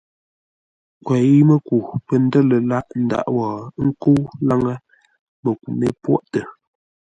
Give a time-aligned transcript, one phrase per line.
[1.05, 3.45] Kwěi-mə́ku pə̂ ndə̂r lə̂ lâʼ ndǎʼ wó,
[3.79, 4.75] ə́ nkə́u láŋə́,
[5.43, 6.41] məku mé pwôʼtə.